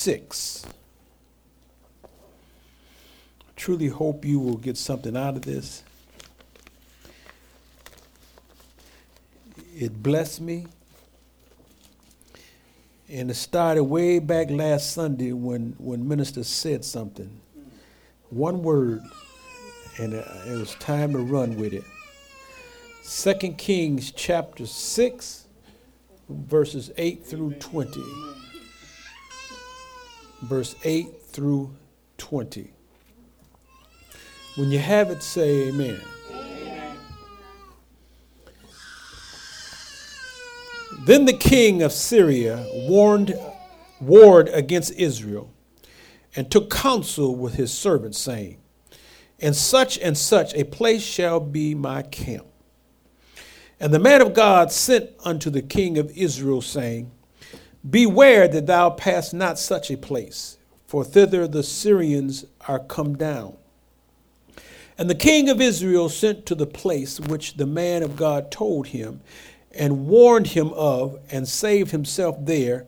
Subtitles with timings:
[0.00, 0.64] 6.
[2.04, 2.08] I
[3.56, 5.82] truly hope you will get something out of this.
[9.76, 10.68] It blessed me.
[13.08, 17.40] And it started way back last Sunday when, when minister said something.
[18.30, 19.02] One word,
[19.98, 21.82] and it, it was time to run with it.
[23.02, 25.46] Second Kings chapter 6,
[26.28, 28.37] verses 8 through 20.
[30.42, 31.74] Verse 8 through
[32.18, 32.72] 20.
[34.56, 36.00] When you have it, say amen.
[41.00, 43.38] Then the king of Syria warned,
[44.00, 45.50] warred against Israel
[46.34, 48.58] and took counsel with his servants, saying,
[49.38, 52.46] In such and such a place shall be my camp.
[53.80, 57.10] And the man of God sent unto the king of Israel, saying,
[57.88, 63.56] Beware that thou pass not such a place, for thither the Syrians are come down.
[64.98, 68.88] And the king of Israel sent to the place which the man of God told
[68.88, 69.20] him,
[69.72, 72.86] and warned him of, and saved himself there,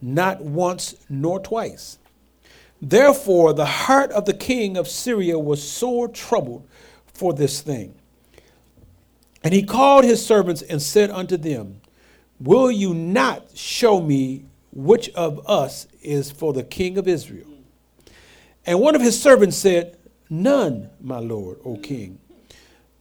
[0.00, 1.98] not once nor twice.
[2.80, 6.64] Therefore, the heart of the king of Syria was sore troubled
[7.12, 7.94] for this thing.
[9.42, 11.80] And he called his servants and said unto them,
[12.40, 17.48] Will you not show me which of us is for the king of Israel?
[18.64, 19.96] And one of his servants said,
[20.30, 22.18] None, my lord, O king.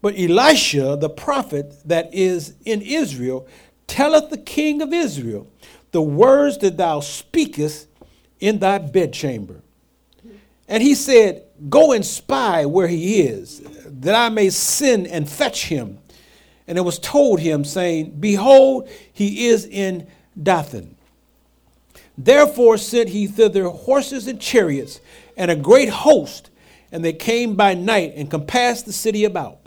[0.02, 3.48] But Elisha, the prophet that is in Israel,
[3.86, 5.48] telleth the king of Israel
[5.92, 7.88] the words that thou speakest
[8.40, 9.62] in thy bedchamber.
[10.68, 15.66] And he said, Go and spy where he is, that I may send and fetch
[15.66, 16.00] him.
[16.68, 20.08] And it was told him, saying, Behold, he is in
[20.42, 20.96] Dothan.
[22.18, 25.00] Therefore sent he thither horses and chariots
[25.38, 26.50] and a great host,
[26.92, 29.60] and they came by night and compassed the city about.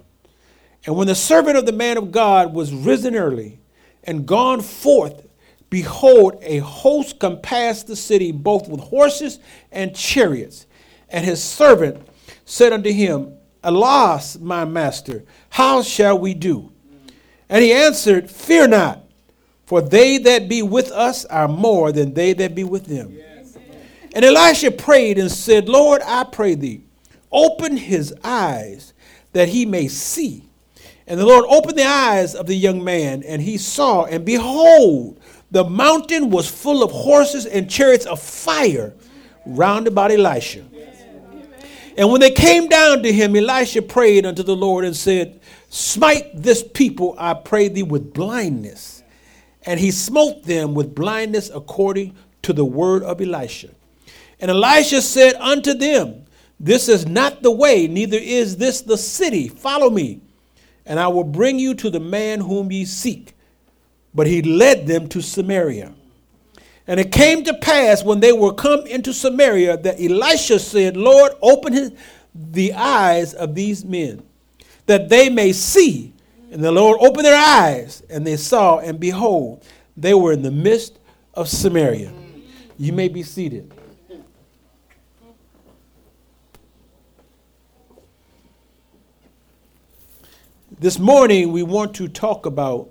[0.84, 3.60] And when the servant of the man of God was risen early
[4.05, 5.27] and gone forth,
[5.68, 9.39] behold, a host compassed the city, both with horses
[9.70, 10.66] and chariots.
[11.08, 12.06] And his servant
[12.44, 16.70] said unto him, Alas, my master, how shall we do?
[17.50, 19.05] And he answered, Fear not,
[19.66, 23.12] for they that be with us are more than they that be with them.
[23.12, 23.58] Yes.
[24.14, 26.83] And Elisha prayed and said, Lord, I pray thee,
[27.30, 28.94] open his eyes
[29.33, 30.44] that he may see.
[31.06, 35.20] And the Lord opened the eyes of the young man, and he saw, and behold,
[35.50, 38.94] the mountain was full of horses and chariots of fire
[39.44, 40.64] round about Elisha.
[41.96, 45.40] And when they came down to him, Elisha prayed unto the Lord and said,
[45.70, 49.03] Smite this people, I pray thee, with blindness.
[49.64, 53.70] And he smote them with blindness according to the word of Elisha.
[54.39, 56.27] And Elisha said unto them,
[56.58, 59.48] This is not the way, neither is this the city.
[59.48, 60.20] Follow me
[60.91, 63.35] and I will bring you to the man whom ye seek.
[64.13, 65.95] But he led them to Samaria.
[66.89, 71.33] And it came to pass when they were come into Samaria that Elisha said, Lord,
[71.41, 71.92] open his,
[72.35, 74.20] the eyes of these men,
[74.90, 76.12] that they may see.
[76.51, 79.64] And the Lord opened their eyes, and they saw, and behold,
[79.96, 80.98] they were in the midst
[81.33, 82.12] of Samaria.
[82.77, 83.73] You may be seated.
[90.77, 92.90] This morning, we want to talk about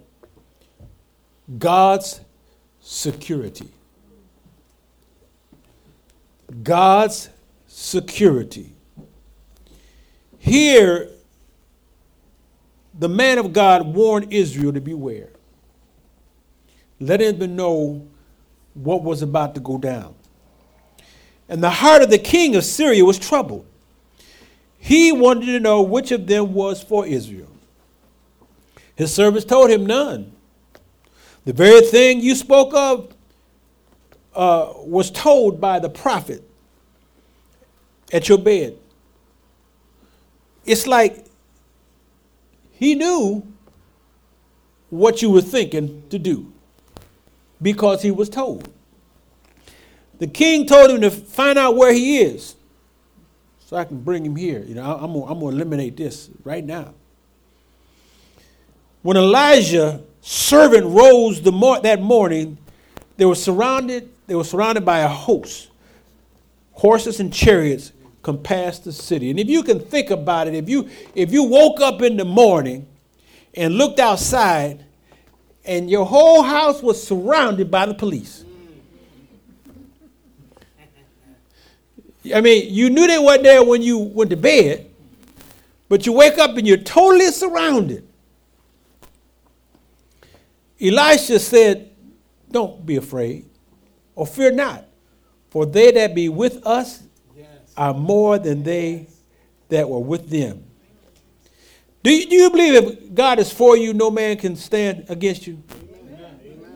[1.58, 2.22] God's
[2.80, 3.74] security.
[6.64, 7.28] God's
[7.68, 8.74] security.
[10.38, 11.10] Here,
[13.00, 15.30] the man of God warned Israel to beware,
[17.00, 18.06] letting them know
[18.74, 20.14] what was about to go down.
[21.48, 23.66] And the heart of the king of Syria was troubled.
[24.78, 27.50] He wanted to know which of them was for Israel.
[28.96, 30.34] His servants told him none.
[31.46, 33.14] The very thing you spoke of
[34.36, 36.44] uh, was told by the prophet
[38.12, 38.78] at your bed.
[40.66, 41.29] It's like
[42.80, 43.46] he knew
[44.90, 46.54] what you were thinking to do
[47.62, 48.72] because he was told.
[50.20, 52.56] The king told him to find out where he is
[53.66, 54.64] so I can bring him here.
[54.66, 56.94] You know, I'm going to eliminate this right now.
[59.02, 62.58] When Elijah servant rose mor- that morning,
[63.18, 64.10] they were surrounded.
[64.28, 65.68] They were surrounded by a host,
[66.72, 69.30] horses and chariots compassed the city.
[69.30, 72.26] And if you can think about it, if you if you woke up in the
[72.26, 72.88] morning
[73.54, 74.86] and looked outside,
[75.66, 78.44] and your whole house was surrounded by the police.
[82.34, 84.90] I mean, you knew they weren't there when you went to bed,
[85.88, 88.08] but you wake up and you're totally surrounded.
[90.82, 91.92] Elisha said,
[92.52, 93.46] Don't be afraid,
[94.16, 94.86] or fear not,
[95.50, 97.04] for they that be with us.
[97.80, 99.08] Are more than they
[99.70, 100.66] that were with them.
[102.04, 105.48] Do you, do you believe if God is for you, no man can stand against
[105.48, 105.64] you?
[105.72, 106.68] Amen.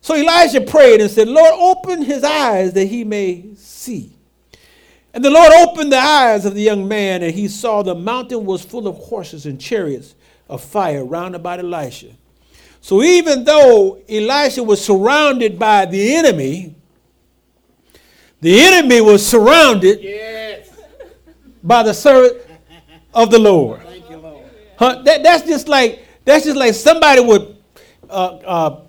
[0.00, 4.12] So Elijah prayed and said, Lord, open his eyes that he may see.
[5.12, 8.44] And the Lord opened the eyes of the young man, and he saw the mountain
[8.44, 10.14] was full of horses and chariots
[10.48, 12.10] of fire round about Elisha.
[12.80, 16.76] So even though Elisha was surrounded by the enemy,
[18.40, 20.70] the enemy was surrounded yes.
[21.62, 22.42] by the servant
[23.12, 23.80] of the Lord.
[24.08, 24.44] You, Lord.
[24.78, 25.02] Huh?
[25.04, 27.56] That, that's just like that's just like somebody with
[28.08, 28.80] uh, uh,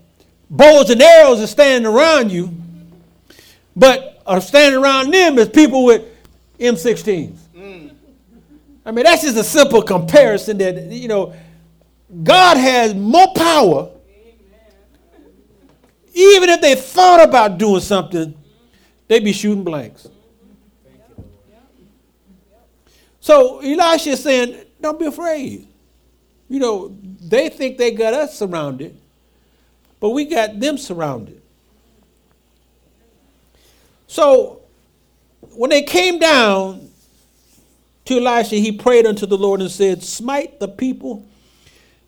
[0.50, 2.54] bows and arrows are standing around you,
[3.76, 6.06] but are standing around them is people with
[6.60, 7.38] M16s.
[7.56, 7.92] Mm.
[8.86, 11.34] I mean, that's just a simple comparison that you know
[12.24, 13.92] God has more power.
[16.14, 18.36] Even if they thought about doing something,
[19.10, 20.08] they'd be shooting blanks.
[23.20, 25.68] So Elisha is saying, don't be afraid.
[26.48, 28.98] You know, they think they got us surrounded,
[30.00, 31.42] but we got them surrounded.
[34.08, 34.62] So
[35.52, 36.90] when they came down
[38.06, 41.26] to Elisha, he prayed unto the Lord and said, Smite the people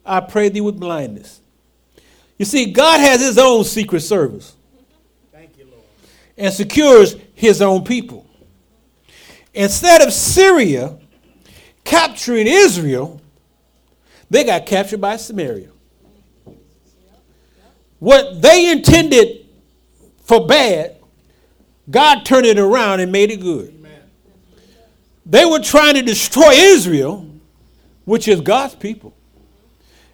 [0.04, 1.42] I pray thee with blindness.
[2.40, 4.56] You see, God has his own secret service.
[6.42, 7.00] Thank you, Lord.
[7.00, 8.26] And secures his own people.
[9.54, 10.98] Instead of Syria
[11.84, 13.22] capturing Israel,
[14.30, 15.70] they got captured by Samaria.
[18.00, 19.46] What they intended
[20.24, 20.96] for bad,
[21.90, 23.78] God turned it around and made it good.
[25.26, 27.28] They were trying to destroy Israel,
[28.06, 29.14] which is God's people.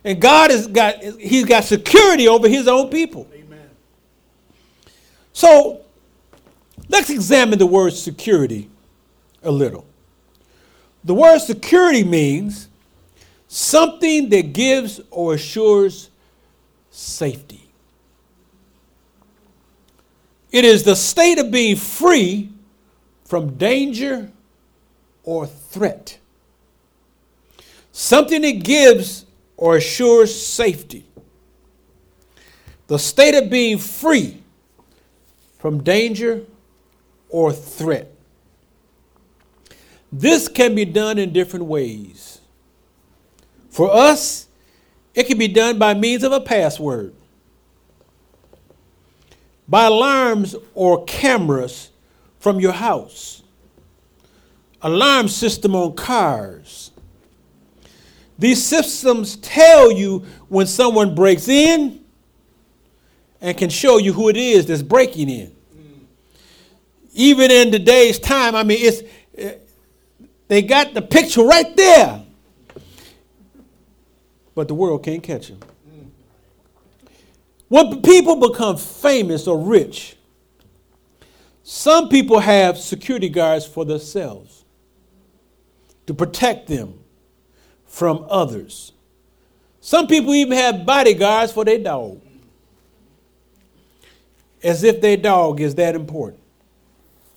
[0.03, 3.27] And God has got He's got security over his own people.
[3.33, 3.69] Amen.
[5.33, 5.81] So
[6.89, 8.69] let's examine the word security
[9.43, 9.85] a little.
[11.03, 12.67] The word security means
[13.47, 16.09] something that gives or assures
[16.91, 17.69] safety.
[20.51, 22.51] It is the state of being free
[23.25, 24.31] from danger
[25.23, 26.17] or threat.
[27.91, 29.25] Something that gives
[29.57, 31.05] or assures safety.
[32.87, 34.41] The state of being free
[35.59, 36.45] from danger
[37.29, 38.11] or threat.
[40.11, 42.39] This can be done in different ways.
[43.69, 44.47] For us,
[45.13, 47.13] it can be done by means of a password,
[49.67, 51.91] by alarms or cameras
[52.39, 53.43] from your house,
[54.81, 56.91] alarm system on cars,
[58.39, 62.03] these systems tell you when someone breaks in
[63.41, 65.55] and can show you who it is that's breaking in.
[67.17, 69.01] Even in today's time, I mean, it's
[69.35, 69.55] eh,
[70.47, 72.23] they got the picture right there,
[74.53, 75.59] but the world can't catch them.
[77.69, 80.15] When people become famous or rich,
[81.63, 84.63] some people have security guards for themselves
[86.05, 86.99] to protect them
[87.87, 88.93] from others.
[89.81, 92.21] Some people even have bodyguards for their dog,
[94.61, 96.43] as if their dog is that important.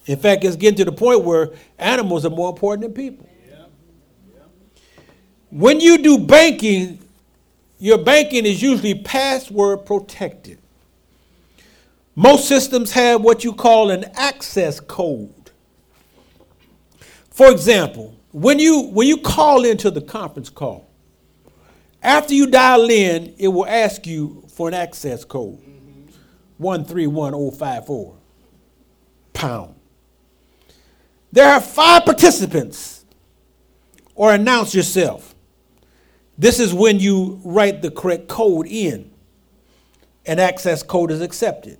[0.06, 3.28] In fact, it's getting to the point where animals are more important than people.
[5.50, 7.00] When you do banking,
[7.78, 10.58] your banking is usually password protected.
[12.14, 15.50] Most systems have what you call an access code.
[17.30, 20.88] For example, when you when you call into the conference call,
[22.02, 25.58] after you dial in, it will ask you for an access code.
[25.58, 26.10] Mm-hmm.
[26.58, 28.16] One three one zero five four
[29.32, 29.74] pound.
[31.32, 33.04] There are five participants,
[34.14, 35.34] or announce yourself.
[36.36, 39.10] This is when you write the correct code in.
[40.26, 41.78] An access code is accepted.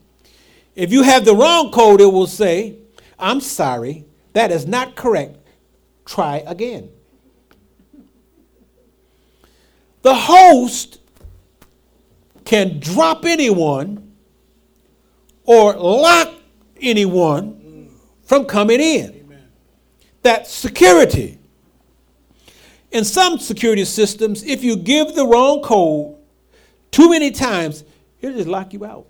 [0.75, 2.77] If you have the wrong code, it will say,
[3.19, 5.37] I'm sorry, that is not correct
[6.07, 6.91] try again.
[10.03, 10.99] The host
[12.45, 14.15] can drop anyone
[15.45, 16.35] or lock
[16.81, 17.91] anyone
[18.25, 19.20] from coming in.
[20.23, 21.39] That's security.
[22.91, 26.17] In some security systems, if you give the wrong code
[26.91, 27.85] too many times,
[28.21, 29.07] it'll just lock you out.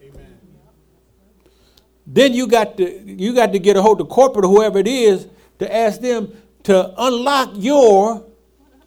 [2.06, 4.78] then you got to you got to get a hold of the corporate or whoever
[4.78, 5.28] it is
[5.60, 6.32] to ask them
[6.64, 8.24] to unlock your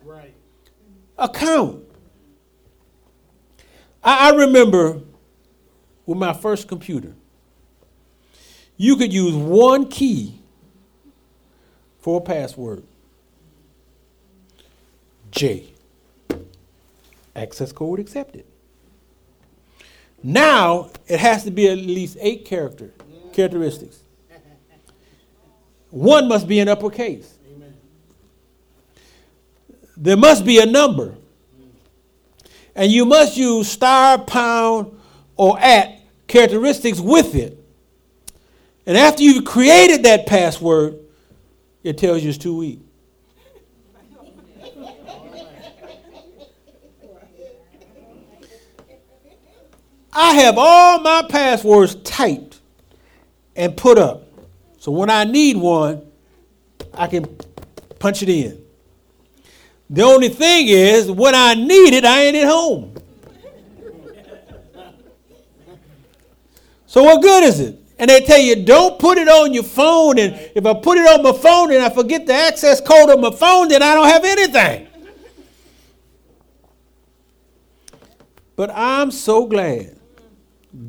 [0.04, 0.34] Right.
[1.18, 1.84] account.
[4.04, 5.00] I, I remember
[6.06, 7.16] with my first computer,
[8.76, 10.43] you could use one key
[12.04, 12.84] for a password.
[15.32, 15.64] J.
[17.34, 18.46] Access code accepted.
[20.22, 22.92] Now it has to be at least eight character
[23.32, 24.02] characteristics.
[25.92, 27.38] One must be in uppercase.
[29.96, 31.16] There must be a number.
[32.76, 35.00] And you must use star, pound,
[35.38, 37.58] or at characteristics with it.
[38.86, 41.00] And after you've created that password,
[41.84, 42.80] it tells you it's too weak.
[50.16, 52.62] I have all my passwords typed
[53.56, 54.28] and put up.
[54.78, 56.04] So when I need one,
[56.94, 57.26] I can
[58.00, 58.64] punch it in.
[59.90, 62.94] The only thing is, when I need it, I ain't at home.
[66.86, 67.83] So what good is it?
[68.04, 70.20] And they tell you, don't put it on your phone.
[70.20, 73.22] And if I put it on my phone and I forget the access code on
[73.22, 74.88] my phone, then I don't have anything.
[78.58, 79.98] But I'm so glad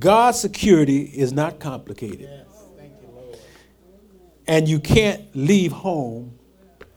[0.01, 2.29] God's security is not complicated.
[4.49, 6.37] And you can't leave home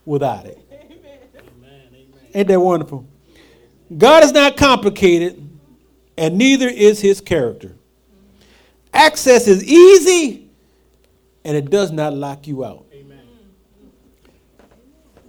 [0.04, 0.58] without it.
[2.34, 3.08] Ain't that wonderful?
[3.96, 5.48] God is not complicated,
[6.18, 7.77] and neither is his character.
[8.98, 10.50] Access is easy,
[11.46, 12.86] and it does not lock you out.
[12.92, 13.20] Amen.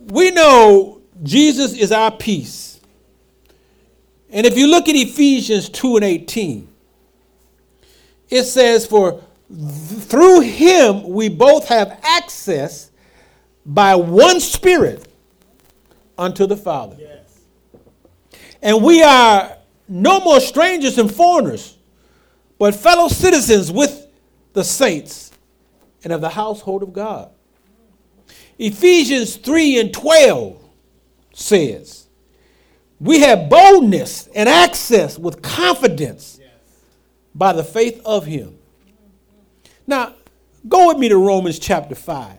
[0.07, 2.81] We know Jesus is our peace.
[4.31, 6.69] And if you look at Ephesians 2 and 18,
[8.29, 12.91] it says, For th- through him we both have access
[13.65, 15.07] by one Spirit
[16.17, 16.97] unto the Father.
[16.99, 17.41] Yes.
[18.63, 19.57] And we are
[19.89, 21.78] no more strangers and foreigners,
[22.59, 24.07] but fellow citizens with
[24.53, 25.31] the saints
[26.05, 27.31] and of the household of God.
[28.59, 30.61] Ephesians 3 and 12
[31.33, 32.09] says,
[33.01, 36.41] We have boldness and access with confidence
[37.35, 38.59] by the faith of Him.
[39.87, 40.15] Now,
[40.67, 42.37] go with me to Romans chapter 5,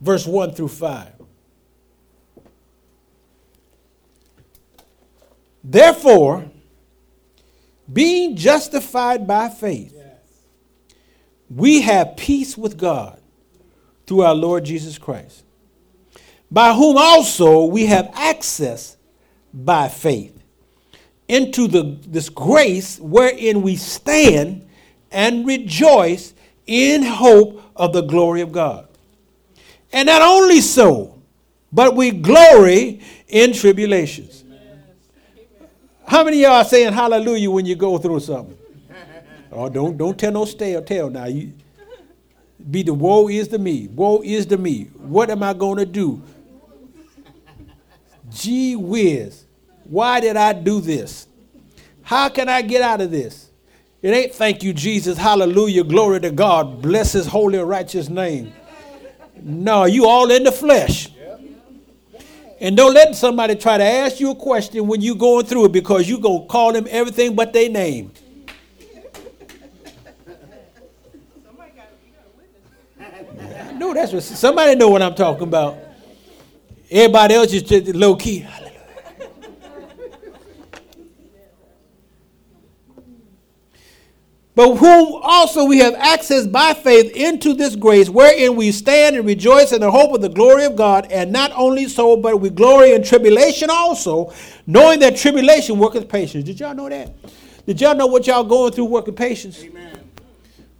[0.00, 1.08] verse 1 through 5.
[5.64, 6.50] Therefore,
[7.90, 9.96] being justified by faith,
[11.48, 13.20] we have peace with God
[14.06, 15.44] through our Lord Jesus Christ,
[16.50, 18.96] by whom also we have access
[19.52, 20.42] by faith
[21.28, 24.68] into the, this grace wherein we stand
[25.10, 26.34] and rejoice
[26.66, 28.88] in hope of the glory of God.
[29.92, 31.22] And not only so,
[31.72, 34.41] but we glory in tribulations.
[36.06, 38.58] How many of y'all are saying hallelujah when you go through something?
[39.54, 41.26] Oh, don't don't tell no stale tale now.
[41.26, 41.52] You
[42.70, 43.88] be the woe is to me.
[43.88, 44.84] Woe is to me.
[44.96, 46.22] What am I gonna do?
[48.30, 49.44] Gee whiz.
[49.84, 51.26] Why did I do this?
[52.02, 53.50] How can I get out of this?
[54.00, 55.18] It ain't thank you, Jesus.
[55.18, 55.84] Hallelujah.
[55.84, 56.80] Glory to God.
[56.80, 58.52] Bless his holy righteous name.
[59.40, 61.10] No, you all in the flesh.
[62.62, 65.72] And don't let somebody try to ask you a question when you're going through it
[65.72, 68.12] because you're going to call them everything but their name.
[73.74, 75.76] Know that's what somebody know what I'm talking about.
[76.88, 78.46] Everybody else is just low key.
[84.54, 89.26] But whom also we have access by faith into this grace, wherein we stand and
[89.26, 91.10] rejoice in the hope of the glory of God.
[91.10, 94.32] And not only so, but we glory in tribulation also,
[94.66, 96.44] knowing that tribulation worketh patience.
[96.44, 97.14] Did y'all know that?
[97.64, 99.62] Did y'all know what y'all going through working patience?
[99.62, 100.10] Amen.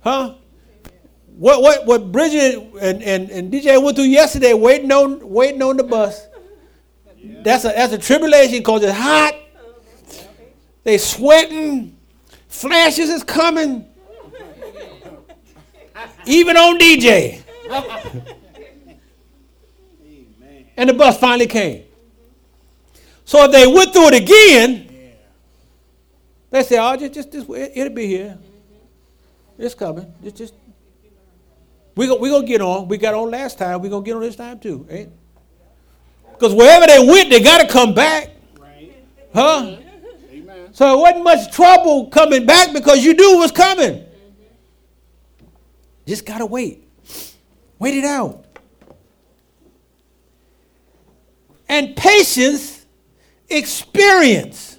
[0.00, 0.34] Huh?
[1.36, 5.76] What what what Bridget and, and, and DJ went through yesterday, waiting on waiting on
[5.76, 6.26] the bus.
[7.24, 9.34] That's a that's a tribulation because it's hot.
[10.84, 11.96] They sweating,
[12.52, 13.86] flashes is coming.
[16.26, 17.42] Even on DJ.
[17.70, 18.26] Amen.
[20.76, 21.84] And the bus finally came.
[23.24, 25.10] So if they went through it again, Yeah.
[26.50, 28.38] they say, "Oh, just just this way, it'll be here.
[29.58, 30.12] It's coming.
[30.22, 30.54] Just just
[31.96, 32.88] we go we gonna get on.
[32.88, 33.80] We got on last time.
[33.80, 34.86] We're gonna get on this time too?
[36.32, 38.92] Because wherever they went, they got to come back, Right.
[39.34, 39.76] huh?
[40.72, 44.04] So it wasn't much trouble coming back because you knew it was coming.
[46.06, 46.88] Just got to wait.
[47.78, 48.44] Wait it out.
[51.68, 52.84] And patience,
[53.48, 54.78] experience.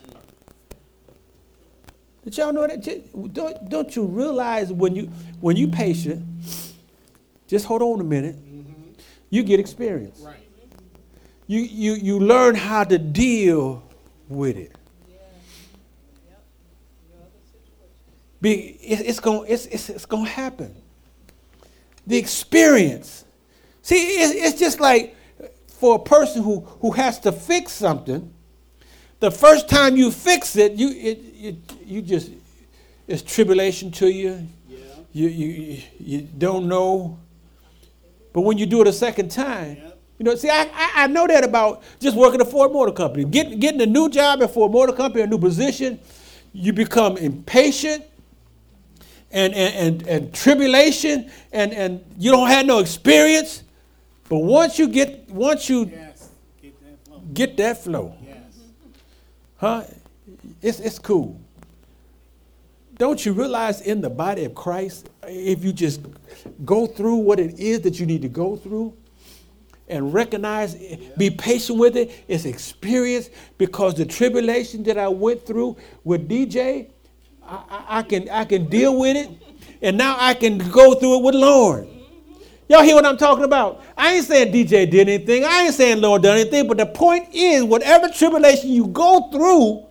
[2.24, 3.34] Did y'all know that?
[3.34, 6.26] Don't, don't you realize when you when you patient,
[7.48, 8.36] just hold on a minute,
[9.30, 10.20] you get experience.
[10.22, 10.38] Right.
[11.48, 13.84] You you you learn how to deal
[14.30, 14.74] with it.
[18.44, 20.76] Be it, it's gonna it's, it's it's gonna happen.
[22.06, 23.24] The experience.
[23.82, 25.16] See, it's, it's just like
[25.68, 28.34] for a person who who has to fix something.
[29.22, 32.32] The first time you fix it, you it, it you just
[33.08, 34.46] it's tribulation to you.
[34.68, 34.78] Yeah.
[35.14, 37.18] You you you don't know.
[38.34, 40.00] But when you do it a second time, Yep.
[40.20, 43.24] you know, see, I, I, I know that about just working at Ford Motor Company.
[43.24, 46.00] Get, getting a new job at Ford Motor Company, a new position,
[46.52, 48.04] you become impatient
[49.34, 53.64] and, and, and, and tribulation, and, and you don't have no experience.
[54.30, 56.30] But once you get, once you Yes.
[56.62, 57.22] Get that flow.
[57.34, 58.38] get that flow, Yes.
[59.58, 59.84] huh?
[60.62, 61.40] It's, it's cool.
[62.98, 66.02] Don't you realize in the body of Christ, if you just
[66.64, 68.94] go through what it is that you need to go through
[69.90, 70.76] and recognize,
[71.18, 76.88] be patient with it, it's experience because the tribulation that I went through with DJ,
[77.48, 79.30] I, I, can, I can deal with it
[79.82, 81.88] and now I can go through it with Lord.
[82.70, 83.84] Y'all hear what I'm talking about?
[83.98, 85.44] I ain't saying DJ did anything.
[85.44, 86.68] I ain't saying Lord done anything.
[86.68, 89.86] But the point is, whatever tribulation you go through,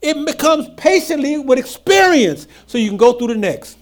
[0.00, 3.78] it becomes patiently with experience so you can go through the next.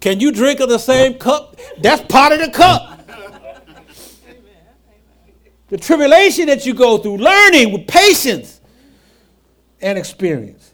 [0.00, 1.56] Can you drink of the same cup?
[1.82, 2.98] That's part of the cup.
[5.68, 8.60] The tribulation that you go through, learning with patience
[9.80, 10.69] and experience.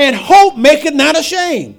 [0.00, 1.76] And hope maketh not ashamed.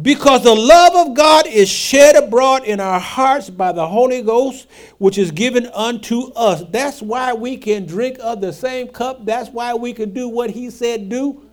[0.00, 4.66] Because the love of God is shed abroad in our hearts by the Holy Ghost,
[4.98, 6.64] which is given unto us.
[6.70, 9.24] That's why we can drink of the same cup.
[9.24, 11.48] That's why we can do what He said do,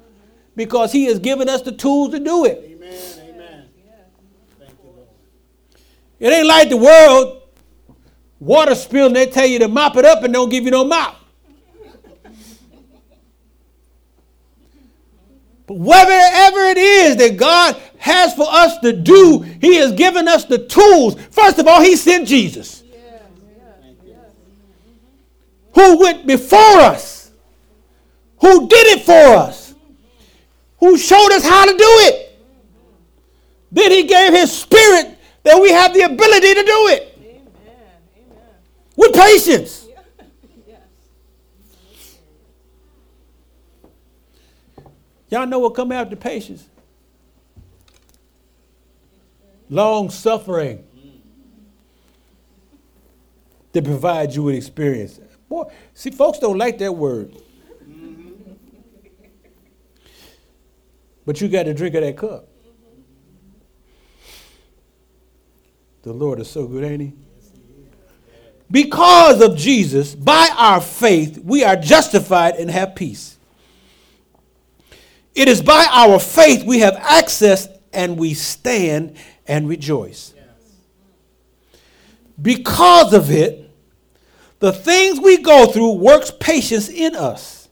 [0.56, 2.64] because He has given us the tools to do it.
[2.66, 2.94] Amen.
[3.30, 3.66] Amen.
[4.58, 5.08] Thank you, Lord.
[6.20, 7.44] It ain't like the world,
[8.40, 11.19] water spilling, they tell you to mop it up and don't give you no mop.
[15.70, 20.66] Whatever it is that God has for us to do, He has given us the
[20.66, 21.16] tools.
[21.30, 22.84] First of all, He sent Jesus,
[25.76, 27.32] who went before us,
[28.40, 29.76] who did it for us,
[30.80, 32.40] who showed us how to do it.
[33.72, 37.20] Then He gave His Spirit that we have the ability to do it
[38.96, 39.79] with patience.
[45.30, 46.68] Y'all know what come after patience?
[49.70, 50.84] Long suffering
[53.74, 55.20] to provide you with experience.
[55.48, 57.36] Boy, see, folks don't like that word.
[61.26, 62.48] But you got to drink of that cup.
[66.02, 67.14] The Lord is so good, ain't he?
[68.72, 73.39] Because of Jesus, by our faith, we are justified and have peace.
[75.40, 79.16] It is by our faith we have access and we stand
[79.48, 80.34] and rejoice.
[82.42, 83.72] Because of it,
[84.60, 87.70] the things we go through works patience in us.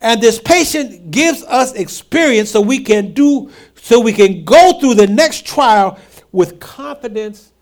[0.00, 4.94] And this patience gives us experience so we can do so we can go through
[4.94, 6.00] the next trial
[6.32, 7.52] with confidence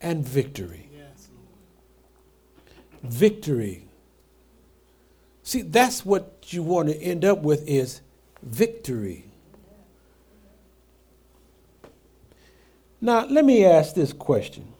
[0.00, 0.88] and victory.
[3.02, 3.88] Victory.
[5.42, 8.02] See, that's what you want to end up with is
[8.42, 9.24] victory.
[13.00, 14.72] Now, let me ask this question.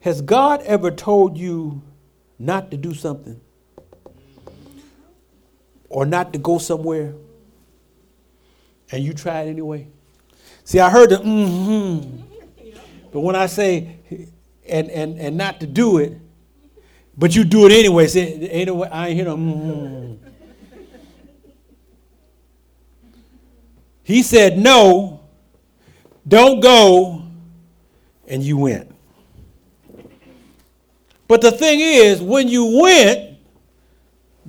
[0.00, 1.82] Has God ever told you
[2.38, 3.40] not to do something?
[5.88, 7.14] Or not to go somewhere?
[8.92, 9.88] And you try it anyway?
[10.64, 12.20] See, I heard the mm-hmm.
[13.12, 13.98] But when I say
[14.68, 16.18] and and and not to do it,
[17.16, 20.28] but you do it anyway, say ain't no I ain't hear no mm-hmm.
[24.04, 25.20] He said no,
[26.28, 27.22] don't go,
[28.28, 28.94] and you went.
[31.26, 33.38] But the thing is, when you went,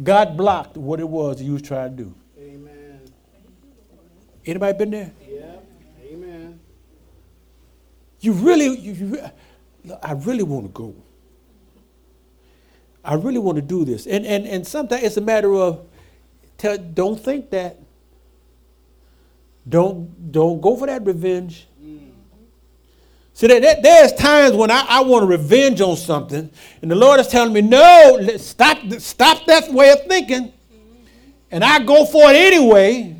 [0.04, 2.16] God blocked what it was you was trying to do.
[2.38, 3.00] Amen.
[4.46, 5.12] Anybody been there?
[5.28, 5.56] Yeah.
[6.12, 6.60] Amen.
[8.20, 10.94] You really, you, you, I really want to go.
[13.06, 14.06] I really want to do this.
[14.06, 15.86] And, and, and sometimes it's a matter of
[16.58, 17.80] tell, don't think that.
[19.68, 21.68] Don't, don't go for that revenge.
[21.84, 22.12] Mm.
[23.34, 26.52] See, that, that, there's times when I, I want to revenge on something,
[26.82, 30.54] and the Lord is telling me, no, stop, stop that way of thinking.
[31.52, 33.16] And I go for it anyway.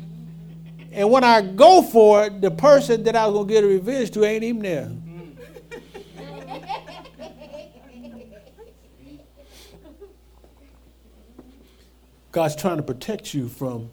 [0.92, 3.66] And when I go for it, the person that I was going to get a
[3.66, 4.90] revenge to ain't even there.
[12.32, 13.90] God's trying to protect you from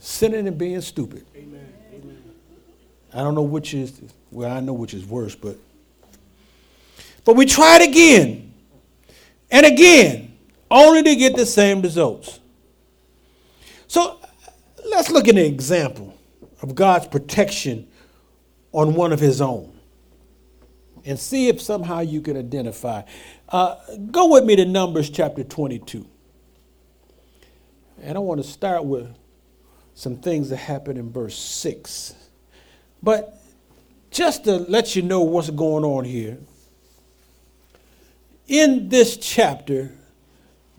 [0.00, 1.24] sinning and being stupid.
[1.36, 1.72] Amen.
[1.94, 2.22] Amen.
[3.14, 5.56] I don't know which is, well, I know which is worse, but.
[7.24, 8.52] But we tried again
[9.50, 10.36] and again,
[10.70, 12.40] only to get the same results.
[13.88, 14.18] So
[14.90, 16.16] let's look at an example
[16.62, 17.88] of God's protection
[18.72, 19.78] on one of his own
[21.04, 23.02] and see if somehow you can identify.
[23.48, 23.76] Uh,
[24.10, 26.06] go with me to Numbers chapter 22.
[28.02, 29.08] And I want to start with
[30.00, 32.14] some things that happen in verse 6.
[33.02, 33.38] But
[34.10, 36.38] just to let you know what's going on here,
[38.48, 39.92] in this chapter,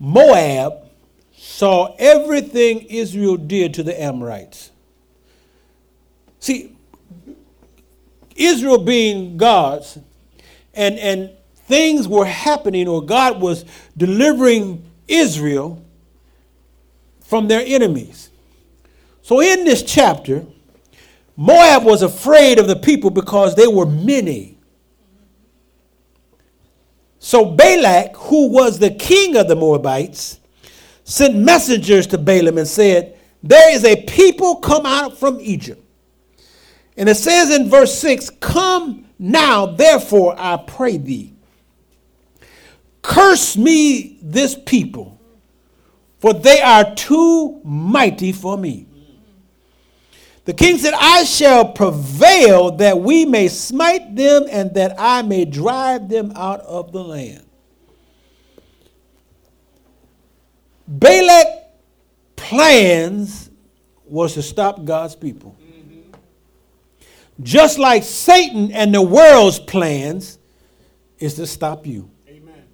[0.00, 0.88] Moab
[1.36, 4.72] saw everything Israel did to the Amorites.
[6.40, 6.76] See,
[8.34, 10.00] Israel being God's,
[10.74, 11.30] and, and
[11.68, 13.64] things were happening, or God was
[13.96, 15.80] delivering Israel
[17.20, 18.30] from their enemies.
[19.22, 20.44] So in this chapter,
[21.36, 24.58] Moab was afraid of the people because they were many.
[27.18, 30.40] So Balak, who was the king of the Moabites,
[31.04, 35.80] sent messengers to Balaam and said, There is a people come out from Egypt.
[36.96, 41.32] And it says in verse 6 Come now, therefore, I pray thee,
[43.00, 45.20] curse me this people
[46.22, 48.86] for they are too mighty for me.
[50.44, 55.44] The king said, I shall prevail that we may smite them and that I may
[55.44, 57.46] drive them out of the land.
[60.88, 61.46] Balak
[62.34, 63.50] plans
[64.04, 65.56] was to stop God's people.
[67.40, 70.38] Just like Satan and the world's plans
[71.18, 72.10] is to stop you.
[72.28, 72.64] Amen.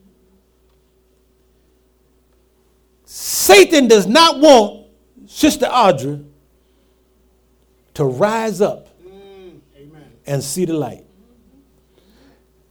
[3.05, 4.87] Satan does not want
[5.27, 6.28] Sister Audra
[7.99, 9.59] to rise up mm,
[10.25, 11.05] and see the light.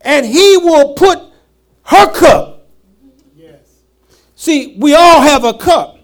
[0.00, 1.18] And he will put
[1.84, 2.66] her cup.
[3.36, 3.60] Yes.
[4.36, 5.98] See, we all have a cup.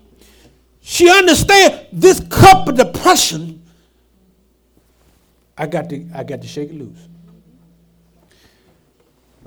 [0.82, 3.64] She understands this cup of depression.
[5.56, 7.08] I got to, I got to shake it loose.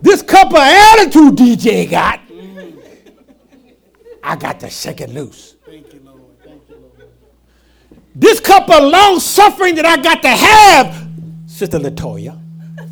[0.01, 2.19] This cup of attitude DJ got.
[4.23, 5.53] I got to shake it loose.
[5.63, 6.21] Thank you, Lord.
[6.43, 6.87] Thank you, Lord.
[8.19, 11.07] This cup of long suffering that I got to have,
[11.45, 12.35] Sister Latoya.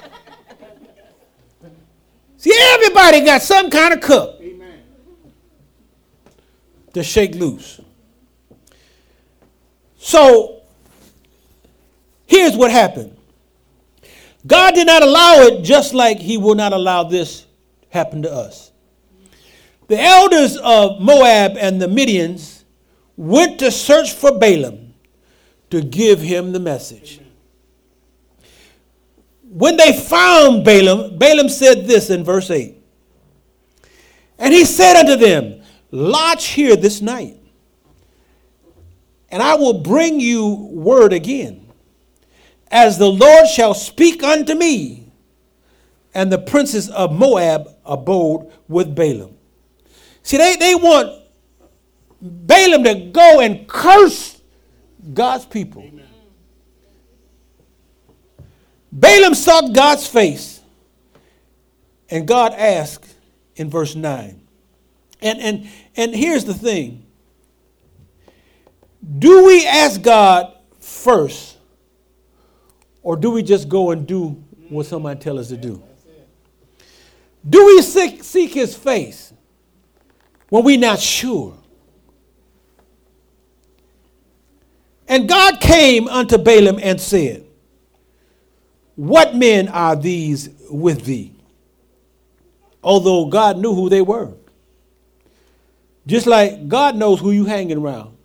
[2.38, 4.82] See, everybody got some kind of cup Amen.
[6.92, 7.80] to shake loose.
[9.98, 10.62] So,
[12.26, 13.16] here's what happened
[14.44, 17.46] God did not allow it just like He will not allow this
[17.90, 18.72] happen to us.
[19.86, 22.53] The elders of Moab and the Midians
[23.16, 24.94] went to search for Balaam
[25.70, 27.20] to give him the message.
[29.42, 32.76] When they found Balaam, Balaam said this in verse 8
[34.38, 37.36] And he said unto them, Lodge here this night,
[39.30, 41.68] and I will bring you word again,
[42.68, 45.00] as the Lord shall speak unto me.
[46.16, 49.36] And the princes of Moab abode with Balaam.
[50.22, 51.23] See, they, they want
[52.26, 54.40] Balaam to go and curse
[55.12, 55.82] God's people.
[55.82, 56.06] Amen.
[58.90, 60.60] Balaam sought God's face,
[62.08, 63.14] and God asked
[63.56, 64.40] in verse 9.
[65.20, 67.04] And, and, and here's the thing
[69.18, 71.58] do we ask God first,
[73.02, 75.82] or do we just go and do what somebody tells us to do?
[77.46, 79.34] Do we seek, seek his face?
[80.54, 81.52] when we're not sure.
[85.06, 87.44] And God came unto Balaam and said,
[88.96, 91.32] What men are these with thee?
[92.82, 94.32] Although God knew who they were.
[96.06, 98.16] Just like God knows who you hanging around.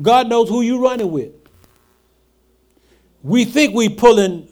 [0.00, 1.32] God knows who you running with.
[3.22, 4.48] We think we pulling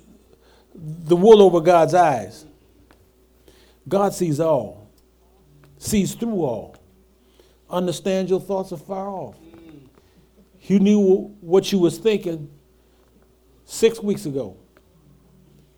[0.74, 2.44] the wool over God's eyes.
[3.86, 4.88] God sees all,
[5.78, 6.76] sees through all,
[7.68, 9.36] understands your thoughts afar off.
[10.64, 12.48] He knew what you was thinking
[13.66, 14.57] six weeks ago.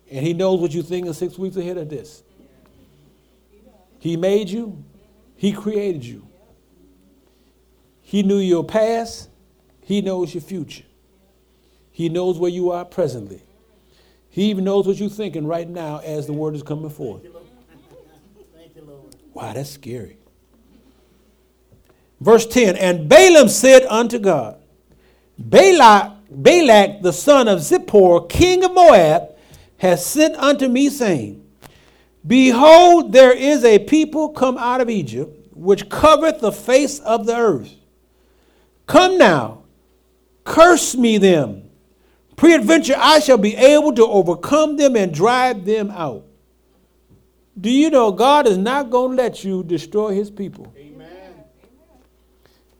[0.09, 2.23] And he knows what you're thinking six weeks ahead of this.
[3.99, 4.81] He made you.
[5.35, 6.25] He created you.
[7.99, 9.27] He knew your past.
[9.81, 10.85] He knows your future.
[11.91, 13.41] He knows where you are presently.
[14.29, 17.25] He even knows what you're thinking right now as the word is coming forth.
[17.25, 17.35] You.
[19.33, 20.17] Wow, that's scary.
[22.21, 24.61] Verse 10 And Balaam said unto God,
[25.37, 29.35] Balak, Balak the son of Zippor, king of Moab,
[29.77, 31.43] has sent unto me, saying,
[32.25, 37.35] Behold, there is a people come out of Egypt, which covereth the face of the
[37.35, 37.73] earth.
[38.85, 39.63] Come now,
[40.43, 41.69] curse me them.
[42.35, 46.23] Peradventure I shall be able to overcome them and drive them out.
[47.59, 50.71] Do you know God is not going to let you destroy his people?
[50.77, 50.96] Amen.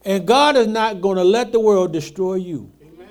[0.08, 2.72] And God is not going to let the world destroy you.
[2.82, 3.10] Amen.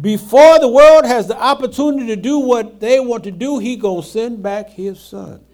[0.00, 4.00] Before the world has the opportunity to do what they want to do, he going
[4.00, 5.44] to send back his son.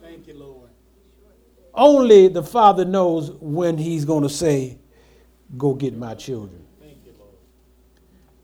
[0.00, 0.70] Thank you, Lord.
[1.74, 4.78] Only the father knows when he's going to say,
[5.58, 6.64] go get my children.
[6.80, 7.34] Thank you, Lord.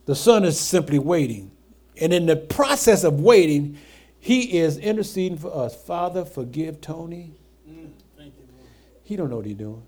[0.05, 1.51] The son is simply waiting.
[1.99, 3.79] And in the process of waiting,
[4.19, 5.75] he is interceding for us.
[5.83, 7.33] Father, forgive Tony.
[7.67, 8.69] Mm, Thank you, Lord.
[9.03, 9.87] He don't know what he's doing.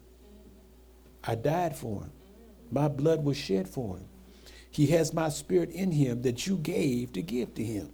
[1.25, 2.13] I died for him.
[2.71, 4.07] My blood was shed for him.
[4.71, 7.91] He has my spirit in him that you gave to give to him.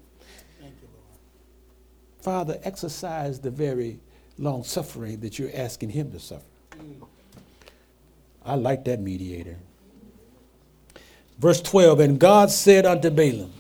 [0.61, 1.19] Thank you, Lord.
[2.21, 3.99] Father, exercise the very
[4.39, 6.45] long suffering that you're asking him to suffer.
[6.77, 7.07] Mm,
[8.45, 9.57] I like that mediator.
[11.39, 13.53] Verse 12 And God said unto Balaam,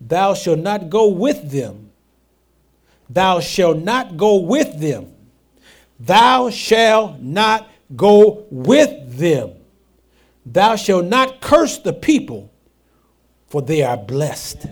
[0.00, 1.90] Thou shalt not go with them.
[3.08, 5.12] Thou shalt not go with them.
[6.00, 9.52] Thou shalt not go with them.
[10.46, 12.52] Thou shalt not curse the people,
[13.46, 14.66] for they are blessed.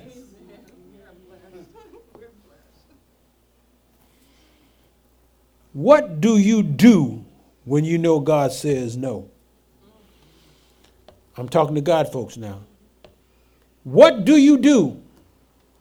[5.72, 7.24] What do you do
[7.64, 9.30] when you know God says no?
[11.36, 12.60] I'm talking to God folks now.
[13.84, 15.00] What do you do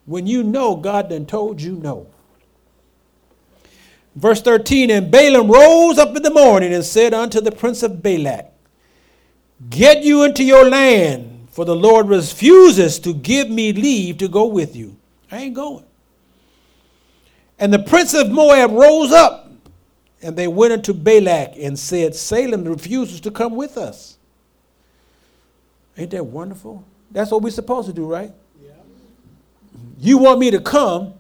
[0.06, 2.08] when you know God done told you no?
[4.16, 8.02] Verse 13 And Balaam rose up in the morning and said unto the prince of
[8.04, 8.52] Balak,
[9.70, 14.46] Get you into your land, for the Lord refuses to give me leave to go
[14.46, 14.98] with you.
[15.32, 15.86] I ain't going.
[17.60, 19.52] And the prince of Moab rose up,
[20.22, 24.18] and they went unto Balak and said, Balaam refuses to come with us.
[25.98, 26.84] Ain't that wonderful?
[27.12, 28.32] That's what we're supposed to do, right?
[28.64, 28.72] Yeah.
[30.00, 31.14] You want me to come,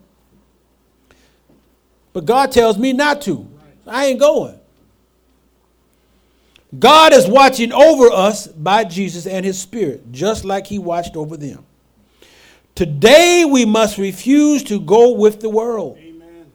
[2.13, 3.47] but God tells me not to.
[3.87, 4.59] I ain't going.
[6.77, 11.35] God is watching over us by Jesus and his spirit, just like he watched over
[11.35, 11.65] them.
[12.75, 15.97] Today we must refuse to go with the world.
[15.99, 16.51] Amen.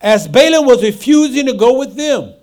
[0.00, 2.34] As Balaam was refusing to go with them,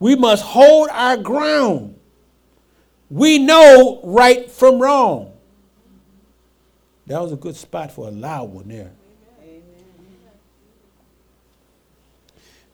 [0.00, 1.96] we must hold our ground.
[3.08, 5.32] We know right from wrong.
[7.06, 8.90] That was a good spot for a loud one there.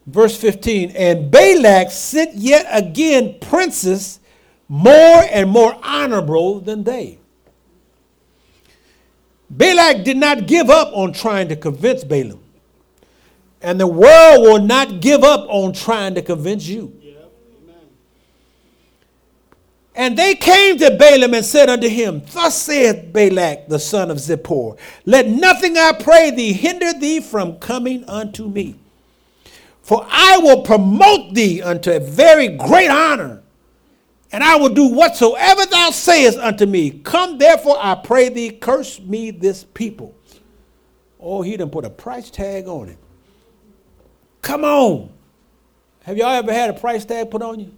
[0.08, 4.20] Verse 15 And Balak sent yet again princes
[4.68, 7.18] more and more honorable than they.
[9.50, 12.40] Balak did not give up on trying to convince Balaam.
[13.60, 16.94] And the world will not give up on trying to convince you.
[17.02, 17.12] Yeah.
[19.94, 24.18] And they came to Balaam and said unto him, Thus saith Balak the son of
[24.18, 28.76] Zippor, Let nothing, I pray thee, hinder thee from coming unto me.
[29.88, 33.42] For I will promote thee unto a very great honor,
[34.30, 36.90] and I will do whatsoever thou sayest unto me.
[36.90, 40.14] Come therefore, I pray thee, curse me this people.
[41.18, 42.98] Oh, he done put a price tag on it.
[44.42, 45.08] Come on.
[46.02, 47.74] Have y'all ever had a price tag put on you?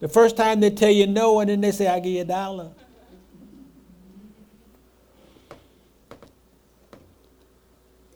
[0.00, 2.24] The first time they tell you no, and then they say, I give you a
[2.24, 2.70] dollar.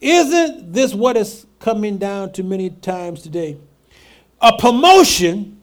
[0.03, 3.57] Isn't this what is coming down to many times today?
[4.41, 5.61] A promotion,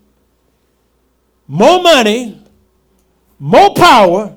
[1.46, 2.42] more money,
[3.38, 4.34] more power.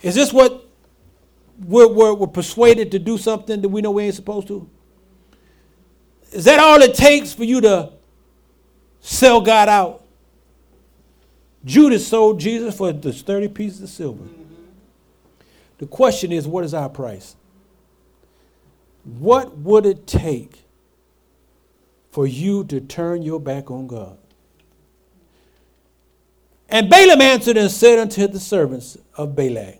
[0.00, 0.64] Is this what
[1.62, 4.66] we're, we're, we're persuaded to do something that we know we ain't supposed to?
[6.32, 7.92] Is that all it takes for you to
[9.00, 10.02] sell God out?
[11.66, 14.24] Judas sold Jesus for the 30 pieces of silver.
[15.78, 17.36] The question is, what is our price?
[19.04, 20.64] What would it take
[22.10, 24.18] for you to turn your back on God?
[26.68, 29.78] And Balaam answered and said unto the servants of Balak,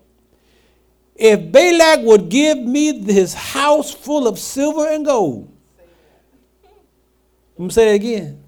[1.16, 5.52] If Balak would give me his house full of silver and gold,
[7.58, 8.44] I'm going to say it again.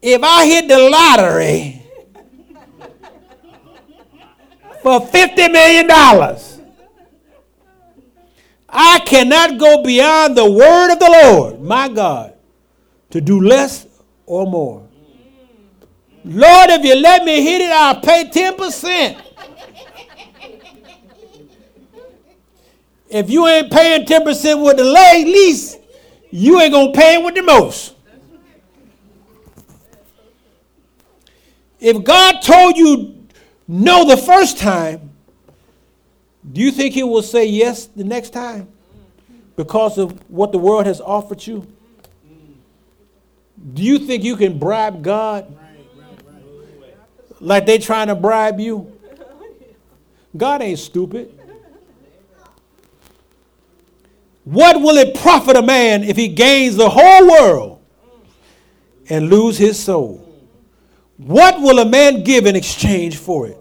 [0.00, 1.83] If I hit the lottery
[4.84, 5.86] for $50 million,
[8.68, 12.34] I cannot go beyond the word of the Lord, my God,
[13.08, 13.86] to do less
[14.26, 14.86] or more.
[16.22, 19.22] Lord, if you let me hit it, I'll pay 10%.
[23.08, 25.78] If you ain't paying 10% with the least,
[26.30, 27.94] you ain't going to pay it with the most.
[31.80, 33.23] If God told you
[33.66, 35.10] no the first time,
[36.52, 38.68] do you think he will say yes the next time
[39.56, 41.66] because of what the world has offered you?
[43.72, 45.56] Do you think you can bribe God
[47.40, 48.90] like they're trying to bribe you?
[50.36, 51.40] God ain't stupid.
[54.44, 57.82] What will it profit a man if he gains the whole world
[59.08, 60.23] and lose his soul?
[61.16, 63.58] What will a man give in exchange for it?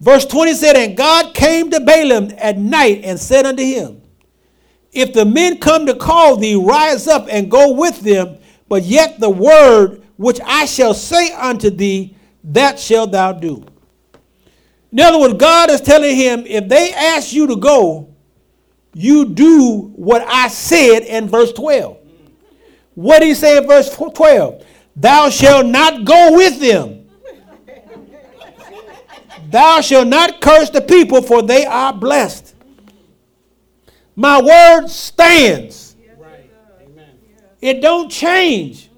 [0.00, 4.02] Verse 20 said, And God came to Balaam at night and said unto him,
[4.92, 9.20] If the men come to call thee, rise up and go with them, but yet
[9.20, 13.64] the word which I shall say unto thee, that shalt thou do.
[14.92, 18.14] In other words, God is telling him, if they ask you to go,
[18.94, 21.98] you do what I said in verse 12.
[22.94, 24.64] What did he say in verse 12?
[24.96, 27.06] Thou shalt not go with them.
[29.50, 32.54] Thou shalt not curse the people, for they are blessed.
[34.16, 35.94] My word stands.
[37.60, 38.90] It don't change.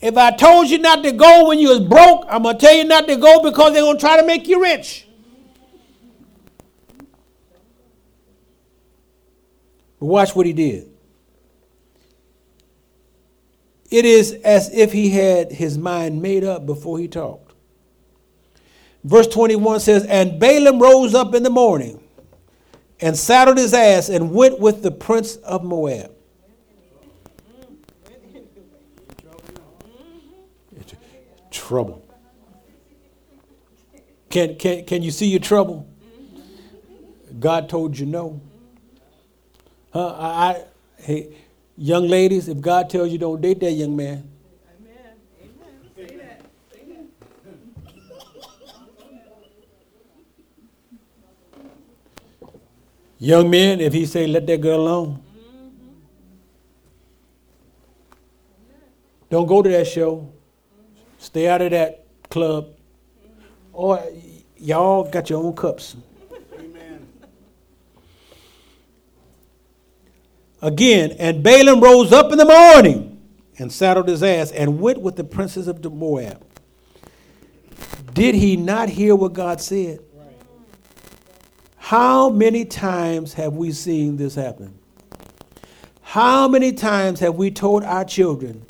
[0.00, 2.84] If I told you not to go when you was broke, I'm gonna tell you
[2.84, 5.08] not to go because they're gonna try to make you rich.
[9.98, 10.95] But watch what he did.
[13.96, 17.54] It is as if he had his mind made up before he talked.
[19.02, 22.04] Verse 21 says, And Balaam rose up in the morning
[23.00, 26.12] and saddled his ass and went with the prince of Moab.
[31.50, 32.06] Trouble.
[34.28, 35.88] Can, can, can you see your trouble?
[37.40, 38.42] God told you no.
[39.94, 40.08] Huh?
[40.08, 40.64] I, I,
[40.98, 41.45] hey,
[41.76, 44.28] young ladies, if God tells you don't date that young man,
[44.80, 44.96] Amen.
[45.42, 45.74] Amen.
[45.94, 46.42] Say that.
[46.72, 46.80] Say
[53.18, 55.22] young men, if he say let that girl alone,
[59.30, 60.32] don't go to that show.
[61.18, 62.68] Stay out of that club.
[63.72, 64.02] Or
[64.56, 65.96] y'all got your own cups.
[70.66, 73.22] Again, and Balaam rose up in the morning
[73.56, 76.44] and saddled his ass and went with the princes of Moab.
[78.12, 80.00] Did he not hear what God said?
[81.76, 84.76] How many times have we seen this happen?
[86.02, 88.66] How many times have we told our children,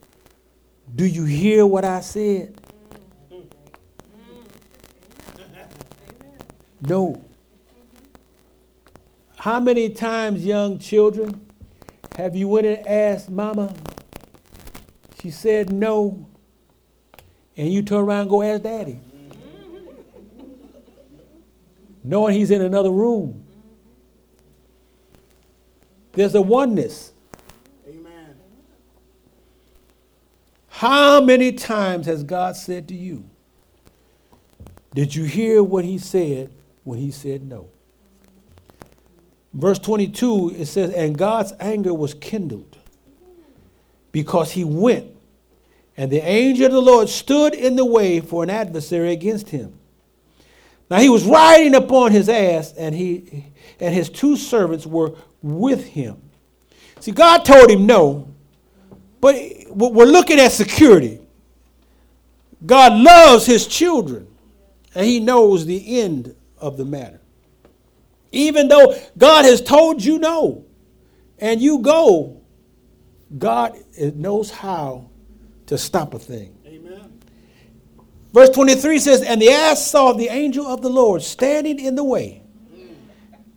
[0.94, 2.60] Do you hear what I said?
[6.82, 7.24] No.
[9.38, 11.45] How many times, young children,
[12.16, 13.74] have you went and asked mama?
[15.20, 16.26] She said no.
[17.56, 19.00] And you turn around and go ask daddy.
[22.02, 23.44] Knowing he's in another room.
[26.12, 27.12] There's a oneness.
[27.86, 28.36] Amen.
[30.68, 33.28] How many times has God said to you,
[34.94, 36.50] Did you hear what he said
[36.84, 37.68] when he said no?
[39.56, 42.76] Verse 22, it says, And God's anger was kindled
[44.12, 45.06] because he went,
[45.96, 49.72] and the angel of the Lord stood in the way for an adversary against him.
[50.90, 53.46] Now he was riding upon his ass, and he
[53.80, 56.20] and his two servants were with him.
[57.00, 58.28] See, God told him no,
[59.22, 59.36] but
[59.70, 61.18] we're looking at security.
[62.64, 64.28] God loves his children,
[64.94, 67.20] and he knows the end of the matter.
[68.36, 70.66] Even though God has told you no,
[71.38, 72.42] and you go,
[73.38, 75.08] God knows how
[75.66, 76.54] to stop a thing.
[76.66, 77.18] Amen.
[78.34, 82.04] Verse 23 says, And the ass saw the angel of the Lord standing in the
[82.04, 82.42] way,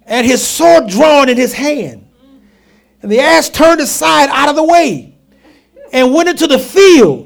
[0.03, 2.09] and his sword drawn in his hand.
[3.01, 5.17] And the ass turned aside out of the way
[5.91, 7.25] and went into the field.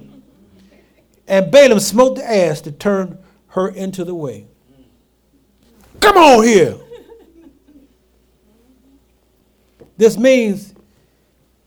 [1.27, 4.47] And Balaam smote the ass to turn her into the way.
[5.99, 6.77] Come on here.
[9.97, 10.73] This means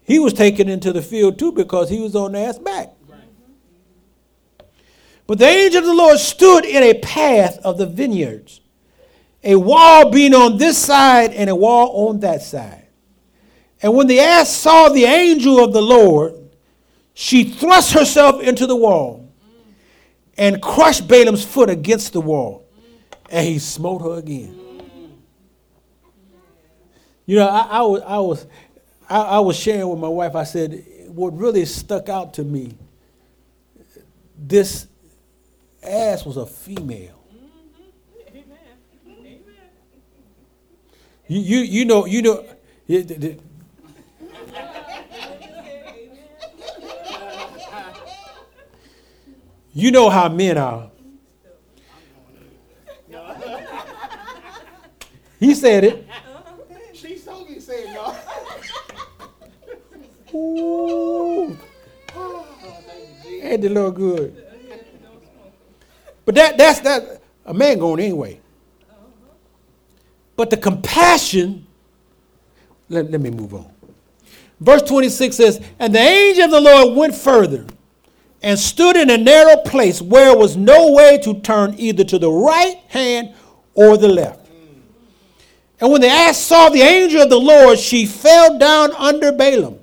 [0.02, 2.92] he was taken into the field too because he was on the ass back.
[5.26, 8.60] But the angel of the Lord stood in a path of the vineyards,
[9.42, 12.86] a wall being on this side and a wall on that side.
[13.82, 16.34] And when the ass saw the angel of the Lord,
[17.14, 19.28] she thrust herself into the wall
[20.38, 22.64] and crushed Balaam's foot against the wall,
[23.30, 24.65] and he smote her again.
[27.26, 28.46] You know, I, I was, I, was,
[29.08, 32.76] I, I was sharing with my wife, I said, what really stuck out to me,
[34.38, 34.86] this
[35.82, 37.12] ass was a female.
[41.28, 42.44] You, you, you know, you know,
[49.72, 50.90] you know how men are.
[55.40, 56.06] He said it.
[56.94, 58.16] She told me say it, y'all.
[60.36, 61.58] Ooh.
[63.42, 64.46] Ain't look good?
[66.24, 68.40] But that that's that a man going anyway.
[70.36, 71.66] But the compassion,
[72.88, 73.70] let, let me move on.
[74.60, 77.66] Verse 26 says, And the angel of the Lord went further
[78.42, 82.30] and stood in a narrow place where was no way to turn either to the
[82.30, 83.34] right hand
[83.74, 84.46] or the left.
[85.80, 89.78] And when the ass saw the angel of the Lord, she fell down under Balaam.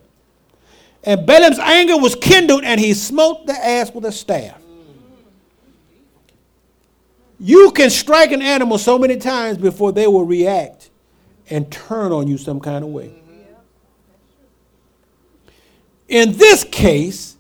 [1.06, 4.60] And Balaam's anger was kindled, and he smote the ass with a staff.
[7.40, 10.90] You can strike an animal so many times before they will react
[11.50, 13.14] and turn on you some kind of way.
[16.08, 17.36] In this case,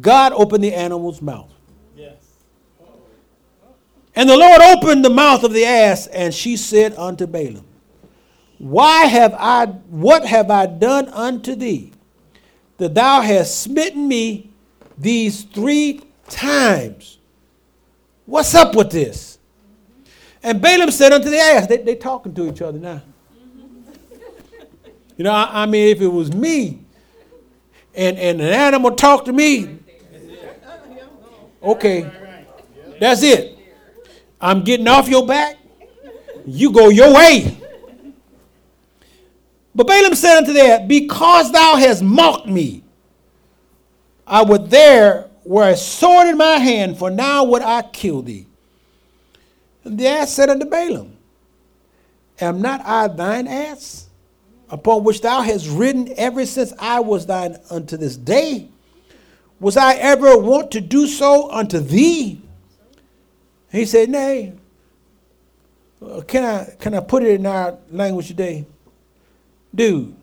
[0.00, 1.52] God opened the animal's mouth.
[4.14, 7.64] And the Lord opened the mouth of the ass, and she said unto Balaam,
[8.58, 11.91] Why have I what have I done unto thee?
[12.78, 14.50] That thou hast smitten me
[14.98, 17.18] these three times.
[18.26, 19.38] What's up with this?
[20.42, 23.02] And Balaam said unto the ass, they, they talking to each other now.
[25.18, 26.80] You know, I, I mean, if it was me
[27.94, 29.78] and, and an animal talked to me,
[31.62, 32.10] okay,
[32.98, 33.58] that's it.
[34.40, 35.58] I'm getting off your back.
[36.46, 37.61] You go your way.
[39.74, 42.82] But Balaam said unto them, Because thou hast mocked me,
[44.26, 48.46] I would there were a sword in my hand, for now would I kill thee.
[49.84, 51.16] And the ass said unto Balaam,
[52.40, 54.08] Am not I thine ass,
[54.68, 58.68] upon which thou hast ridden ever since I was thine unto this day?
[59.60, 62.42] Was I ever wont to do so unto thee?
[63.70, 64.54] He said, Nay.
[66.04, 68.66] Uh, can I can I put it in our language today?
[69.74, 70.14] Dude,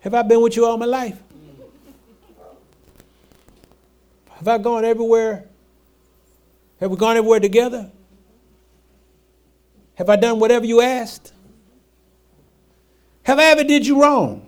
[0.00, 1.20] have I been with you all my life?
[4.30, 5.46] Have I gone everywhere
[6.82, 7.88] have we gone everywhere together?
[9.94, 11.32] Have I done whatever you asked?
[13.22, 14.44] Have I ever did you wrong?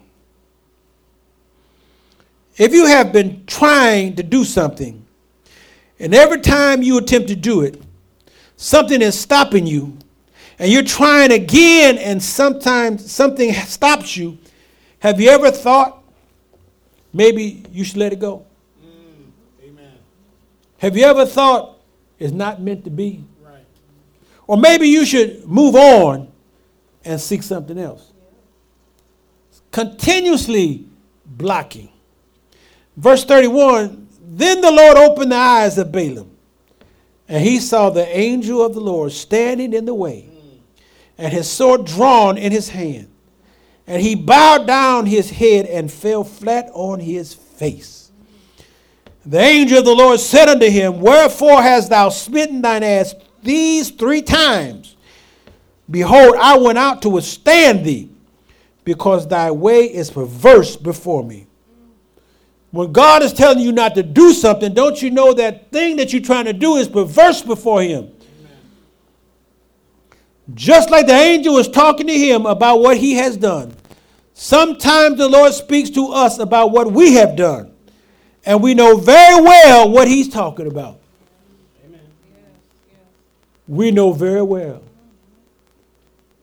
[2.57, 5.07] If you have been trying to do something,
[6.01, 7.81] and every time you attempt to do it,
[8.57, 9.97] something is stopping you,
[10.59, 14.39] and you're trying again, and sometimes something stops you,
[15.01, 16.03] have you ever thought
[17.13, 18.47] maybe you should let it go?
[18.85, 19.93] Mm, amen.
[20.79, 21.75] Have you ever thought
[22.19, 23.25] it's not meant to be.
[23.43, 23.65] Right.
[24.47, 26.33] Or maybe you should move on
[27.05, 28.13] and seek something else.
[29.71, 30.87] Continuously
[31.27, 31.91] blocking.
[32.97, 36.31] Verse 31 Then the Lord opened the eyes of Balaam,
[37.29, 40.29] and he saw the angel of the Lord standing in the way,
[41.19, 43.09] and his sword drawn in his hand.
[43.87, 48.11] And he bowed down his head and fell flat on his face.
[49.27, 53.91] The angel of the Lord said unto him, Wherefore hast thou smitten thine ass these
[53.91, 54.97] three times?
[55.91, 58.11] Behold, I went out to withstand thee,
[58.85, 61.47] because thy way is perverse before me.
[62.71, 66.13] When God is telling you not to do something, don't you know that thing that
[66.13, 68.11] you're trying to do is perverse before Him?
[70.53, 73.75] Just like the angel was talking to him about what he has done,
[74.35, 77.73] sometimes the Lord speaks to us about what we have done.
[78.45, 80.99] And we know very well what he's talking about.
[81.87, 82.01] Amen.
[83.67, 84.83] we know very well.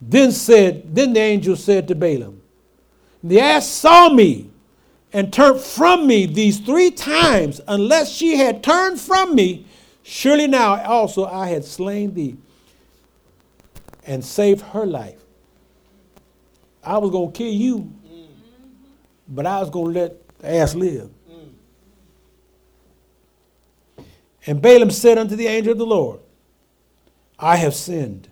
[0.01, 2.41] Then said, then the angel said to Balaam,
[3.23, 4.49] The ass saw me
[5.13, 7.61] and turned from me these three times.
[7.67, 9.67] Unless she had turned from me,
[10.01, 12.37] surely now also I had slain thee
[14.05, 15.19] and saved her life.
[16.83, 18.25] I was going to kill you, mm-hmm.
[19.27, 21.09] but I was going to let the ass live.
[21.29, 21.49] Mm.
[24.47, 26.19] And Balaam said unto the angel of the Lord,
[27.37, 28.27] I have sinned.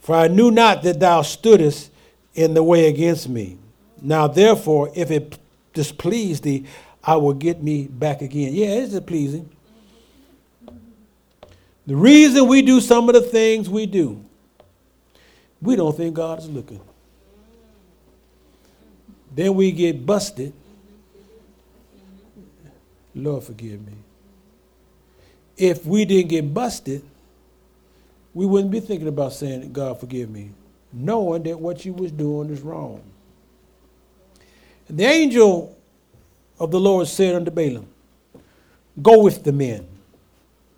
[0.00, 1.88] For I knew not that thou stoodest
[2.34, 3.56] in the way against me.
[4.02, 5.38] Now, therefore, if it
[5.72, 6.66] displease thee,
[7.02, 8.52] I will get me back again.
[8.52, 9.48] Yeah, it's pleasing.
[11.86, 14.24] The reason we do some of the things we do,
[15.60, 16.80] we don't think God is looking.
[19.34, 20.52] Then we get busted.
[23.14, 23.92] Lord, forgive me.
[25.56, 27.02] If we didn't get busted,
[28.32, 30.50] we wouldn't be thinking about saying, God, forgive me,
[30.92, 33.00] knowing that what you was doing is wrong.
[34.88, 35.76] And the angel
[36.58, 37.86] of the Lord said unto Balaam,
[39.00, 39.86] Go with the men,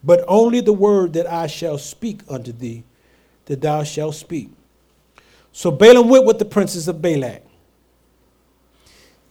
[0.06, 2.84] but only the word that I shall speak unto thee,
[3.46, 4.50] that thou shalt speak.
[5.52, 7.42] So Balaam went with the princes of Balak.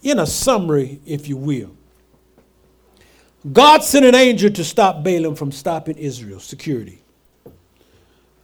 [0.03, 1.71] In a summary, if you will,
[3.51, 7.01] God sent an angel to stop Balaam from stopping Israel's security.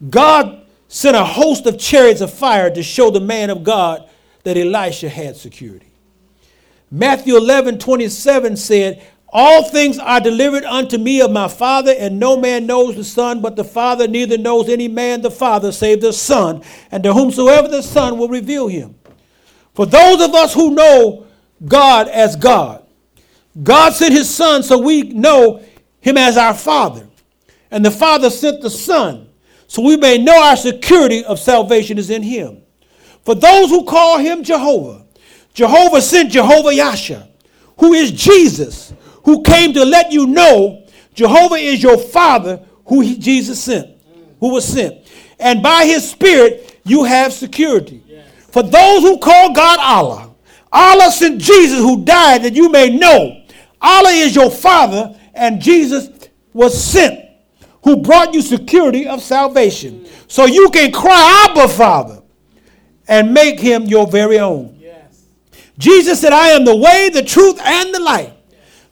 [0.09, 4.09] God sent a host of chariots of fire to show the man of God
[4.43, 5.91] that Elisha had security.
[6.89, 9.03] Matthew 11 27 said,
[9.33, 13.41] All things are delivered unto me of my Father, and no man knows the Son
[13.41, 16.61] but the Father, neither knows any man the Father save the Son,
[16.91, 18.95] and to whomsoever the Son will reveal him.
[19.73, 21.27] For those of us who know
[21.65, 22.85] God as God,
[23.63, 25.63] God sent his Son so we know
[26.01, 27.07] him as our Father.
[27.69, 29.29] And the Father sent the Son
[29.67, 32.61] so we may know our security of salvation is in him.
[33.23, 35.05] For those who call him Jehovah,
[35.53, 37.29] Jehovah sent Jehovah Yasha,
[37.77, 38.93] who is Jesus,
[39.23, 43.89] who came to let you know Jehovah is your Father, who he, Jesus sent,
[44.39, 44.97] who was sent.
[45.39, 48.03] And by his Spirit, you have security.
[48.49, 50.33] For those who call God Allah,
[50.71, 53.41] Allah sent Jesus who died that you may know
[53.81, 57.19] Allah is your Father, and Jesus was sent,
[57.83, 60.01] who brought you security of salvation.
[60.01, 60.31] Mm.
[60.31, 62.21] So you can cry, Abba, Father,
[63.07, 64.77] and make him your very own.
[64.79, 65.25] Yes.
[65.77, 68.31] Jesus said, I am the way, the truth, and the life.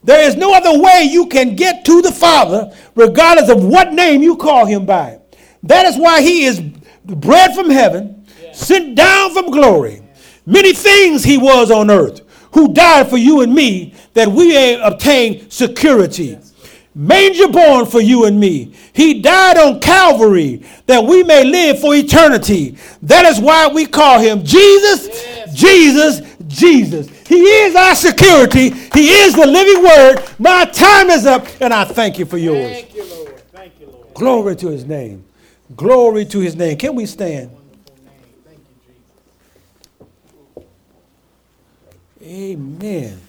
[0.03, 4.21] There is no other way you can get to the Father, regardless of what name
[4.21, 5.19] you call him by.
[5.63, 6.61] That is why he is
[7.05, 10.01] bread from heaven, sent down from glory.
[10.45, 12.21] Many things he was on earth,
[12.53, 16.37] who died for you and me, that we may obtain security.
[16.95, 18.73] Manger born for you and me.
[18.93, 22.77] He died on Calvary that we may live for eternity.
[23.03, 25.07] That is why we call him Jesus,
[25.53, 27.07] Jesus, Jesus.
[27.29, 28.71] He is our security.
[28.71, 30.23] He is the living word.
[30.39, 32.71] My time is up, and I thank you for yours.
[32.71, 33.39] Thank you, Lord.
[33.51, 34.13] Thank you, Lord.
[34.15, 35.23] Glory to his name.
[35.75, 36.75] Glory to his name.
[36.75, 37.51] Can we stand?
[37.51, 38.23] Wonderful name.
[38.45, 38.59] Thank
[40.57, 40.65] you,
[42.17, 42.55] Jesus.
[42.57, 43.28] Amen.